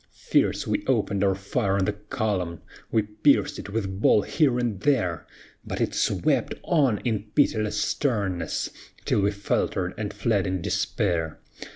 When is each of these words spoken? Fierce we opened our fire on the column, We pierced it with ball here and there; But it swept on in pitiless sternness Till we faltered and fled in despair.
Fierce 0.31 0.65
we 0.65 0.83
opened 0.87 1.23
our 1.23 1.35
fire 1.35 1.77
on 1.77 1.85
the 1.85 1.93
column, 1.93 2.61
We 2.91 3.03
pierced 3.03 3.59
it 3.59 3.69
with 3.69 4.01
ball 4.01 4.23
here 4.23 4.57
and 4.57 4.79
there; 4.79 5.27
But 5.63 5.79
it 5.79 5.93
swept 5.93 6.55
on 6.63 6.97
in 7.05 7.25
pitiless 7.35 7.79
sternness 7.79 8.71
Till 9.05 9.21
we 9.21 9.29
faltered 9.29 9.93
and 9.99 10.11
fled 10.11 10.47
in 10.47 10.59
despair. 10.63 11.39